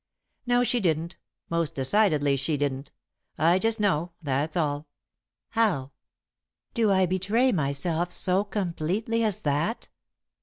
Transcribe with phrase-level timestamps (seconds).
[0.47, 1.15] "No, she didn't
[1.47, 2.91] most decidedly she didn't.
[3.37, 4.87] I just know, that's all."
[5.49, 5.91] "How?
[6.73, 9.89] Do I betray myself so completely as that?"